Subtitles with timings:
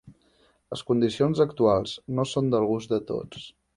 [0.75, 3.51] Les condicions actuals no són del gust de tots.